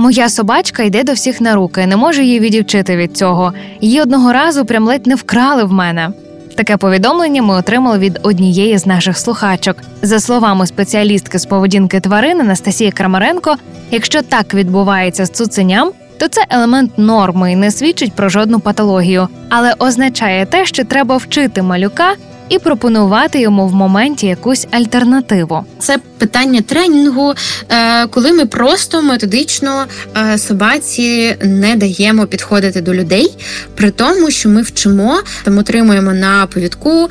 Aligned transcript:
Моя 0.00 0.28
собачка 0.28 0.82
йде 0.82 1.04
до 1.04 1.12
всіх 1.12 1.40
на 1.40 1.54
руки, 1.54 1.86
не 1.86 1.96
можу 1.96 2.22
її 2.22 2.40
відівчити 2.40 2.96
від 2.96 3.16
цього. 3.16 3.52
Її 3.80 4.02
одного 4.02 4.32
разу 4.32 4.64
прям 4.64 4.84
ледь 4.84 5.06
не 5.06 5.14
вкрали 5.14 5.64
в 5.64 5.72
мене. 5.72 6.08
Таке 6.54 6.76
повідомлення 6.76 7.42
ми 7.42 7.54
отримали 7.54 7.98
від 7.98 8.18
однієї 8.22 8.78
з 8.78 8.86
наших 8.86 9.18
слухачок. 9.18 9.76
За 10.02 10.20
словами 10.20 10.66
спеціалістки 10.66 11.38
з 11.38 11.46
поведінки 11.46 12.00
тварин 12.00 12.40
Анастасії 12.40 12.90
Крамаренко, 12.92 13.56
якщо 13.90 14.22
так 14.22 14.54
відбувається 14.54 15.26
з 15.26 15.30
цуценям, 15.30 15.90
то 16.18 16.28
це 16.28 16.44
елемент 16.50 16.98
норми 16.98 17.52
і 17.52 17.56
не 17.56 17.70
свідчить 17.70 18.12
про 18.12 18.28
жодну 18.28 18.60
патологію, 18.60 19.28
але 19.48 19.74
означає 19.78 20.46
те, 20.46 20.66
що 20.66 20.84
треба 20.84 21.16
вчити 21.16 21.62
малюка 21.62 22.14
і 22.48 22.58
пропонувати 22.58 23.40
йому 23.40 23.66
в 23.66 23.74
моменті 23.74 24.26
якусь 24.26 24.66
альтернативу. 24.70 25.64
Це 25.78 25.98
питання 26.18 26.60
тренінгу, 26.60 27.34
е, 27.68 28.06
коли 28.06 28.32
ми 28.32 28.46
просто 28.46 29.02
методично 29.02 29.86
е, 30.16 30.38
собаці 30.38 31.36
не 31.42 31.76
даємо 31.76 32.26
підходити 32.26 32.80
до 32.80 32.94
людей, 32.94 33.36
при 33.74 33.90
тому, 33.90 34.30
що 34.30 34.48
ми 34.48 34.62
вчимо 34.62 35.20
там 35.44 35.58
утримуємо 35.58 36.12
на 36.12 36.46
повідку, 36.46 37.08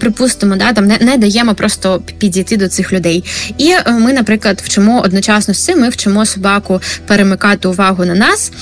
припустимо, 0.00 0.56
да 0.56 0.72
там 0.72 0.86
не, 0.86 0.98
не 1.00 1.16
даємо 1.16 1.54
просто 1.54 2.02
підійти 2.18 2.56
до 2.56 2.68
цих 2.68 2.92
людей. 2.92 3.24
І 3.58 3.70
е, 3.70 3.92
ми, 3.92 4.12
наприклад, 4.12 4.62
вчимо 4.64 5.00
одночасно 5.00 5.54
з 5.54 5.64
цим, 5.64 5.80
ми 5.80 5.88
вчимо 5.88 6.26
собаку 6.26 6.80
перемикати 7.06 7.68
увагу 7.68 8.04
на 8.04 8.14
нас. 8.14 8.52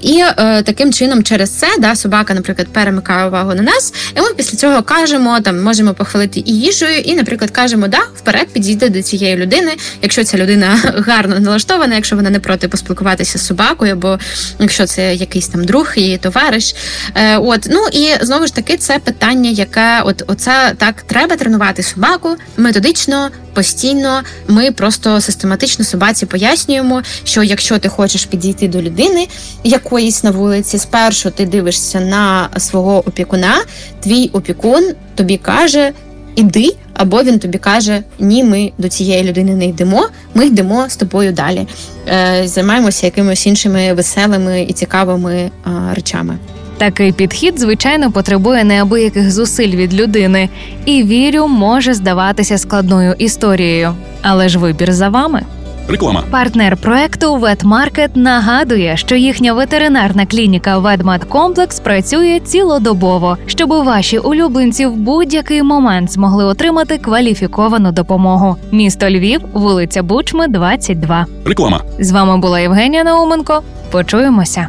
І 0.00 0.22
таким 0.64 0.92
чином, 0.92 1.22
через 1.22 1.50
це 1.50 1.66
да, 1.78 1.94
собака, 1.94 2.34
наприклад, 2.34 2.68
перемикає 2.68 3.26
увагу 3.26 3.54
на 3.54 3.62
нас, 3.62 3.94
і 4.16 4.20
ми 4.20 4.28
після 4.36 4.58
цього 4.58 4.82
кажемо, 4.82 5.40
там 5.44 5.62
можемо 5.62 5.94
похвалити 5.94 6.42
і 6.46 6.58
їжею, 6.58 7.00
і, 7.00 7.14
наприклад, 7.14 7.50
кажемо, 7.50 7.88
да, 7.88 8.00
вперед 8.16 8.48
підійди 8.52 8.88
до 8.88 9.02
цієї 9.02 9.36
людини, 9.36 9.72
якщо 10.02 10.24
ця 10.24 10.38
людина 10.38 10.80
гарно 11.06 11.40
налаштована, 11.40 11.94
якщо 11.94 12.16
вона 12.16 12.30
не 12.30 12.40
проти 12.40 12.68
поспілкуватися 12.68 13.38
з 13.38 13.46
собакою, 13.46 13.92
або 13.92 14.18
якщо 14.58 14.86
це 14.86 15.14
якийсь 15.14 15.48
там 15.48 15.64
друг 15.64 15.92
її 15.96 16.18
товариш. 16.18 16.74
Е, 17.14 17.36
от 17.36 17.66
ну 17.70 17.86
і 17.92 18.08
знову 18.20 18.46
ж 18.46 18.54
таки, 18.54 18.76
це 18.76 18.98
питання, 18.98 19.50
яке 19.50 20.02
от 20.04 20.22
оце 20.26 20.72
так 20.78 21.02
треба 21.02 21.36
тренувати 21.36 21.82
собаку 21.82 22.36
методично, 22.56 23.30
постійно. 23.54 24.22
Ми 24.48 24.72
просто 24.72 25.20
систематично 25.20 25.84
собаці 25.84 26.26
пояснюємо, 26.26 27.02
що 27.24 27.42
якщо 27.42 27.78
ти 27.78 27.88
хочеш 27.88 28.24
підійти 28.24 28.68
до 28.68 28.82
людини 28.82 29.28
якоїсь 29.64 30.24
на 30.24 30.30
вулиці, 30.30 30.78
спершу 30.78 31.30
ти 31.30 31.46
дивишся 31.46 32.00
на 32.00 32.48
свого 32.56 32.98
опікуна, 32.98 33.54
твій 34.00 34.30
опікун 34.32 34.92
тобі 35.14 35.36
каже. 35.36 35.92
Іди, 36.36 36.76
або 36.94 37.22
він 37.22 37.38
тобі 37.38 37.58
каже: 37.58 38.02
Ні, 38.18 38.44
ми 38.44 38.72
до 38.78 38.88
цієї 38.88 39.24
людини 39.24 39.54
не 39.54 39.66
йдемо, 39.66 40.08
ми 40.34 40.46
йдемо 40.46 40.88
з 40.88 40.96
тобою 40.96 41.32
далі. 41.32 41.66
Е, 42.08 42.42
займаємося 42.48 43.06
якимись 43.06 43.46
іншими 43.46 43.92
веселими 43.92 44.62
і 44.62 44.72
цікавими 44.72 45.50
речами. 45.94 46.38
Такий 46.78 47.12
підхід, 47.12 47.60
звичайно, 47.60 48.10
потребує 48.12 48.64
неабияких 48.64 49.32
зусиль 49.32 49.76
від 49.76 49.94
людини, 49.94 50.48
і 50.84 51.02
вірю, 51.02 51.48
може 51.48 51.94
здаватися 51.94 52.58
складною 52.58 53.14
історією. 53.18 53.94
Але 54.22 54.48
ж 54.48 54.58
вибір 54.58 54.92
за 54.92 55.08
вами. 55.08 55.42
Реклама. 55.88 56.22
Партнер 56.30 56.76
проекту 56.76 57.36
Ветмаркет 57.36 58.16
нагадує, 58.16 58.96
що 58.96 59.16
їхня 59.16 59.52
ветеринарна 59.52 60.26
клініка 60.26 60.78
Ведмедкомплекс 60.78 61.80
працює 61.80 62.40
цілодобово, 62.44 63.36
щоб 63.46 63.68
ваші 63.68 64.18
улюбленці 64.18 64.86
в 64.86 64.96
будь-який 64.96 65.62
момент 65.62 66.12
змогли 66.12 66.44
отримати 66.44 66.98
кваліфіковану 66.98 67.92
допомогу. 67.92 68.56
Місто 68.72 69.10
Львів, 69.10 69.40
вулиця 69.52 70.02
Бучми, 70.02 70.48
22. 70.48 71.26
Реклама. 71.44 71.80
З 71.98 72.10
вами 72.12 72.38
була 72.38 72.60
Євгенія 72.60 73.04
Науменко. 73.04 73.62
Почуємося. 73.90 74.68